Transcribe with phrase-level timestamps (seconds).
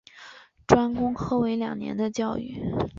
[0.65, 2.57] 专攻科为两年的教育。